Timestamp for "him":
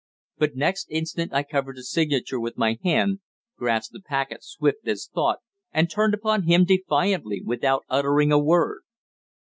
6.47-6.65